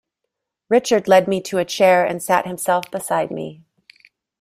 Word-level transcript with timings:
Richard 0.67 1.07
led 1.07 1.27
me 1.27 1.39
to 1.43 1.59
a 1.59 1.63
chair 1.63 2.03
and 2.03 2.23
sat 2.23 2.47
himself 2.47 2.89
beside 2.89 3.29
me. 3.29 3.61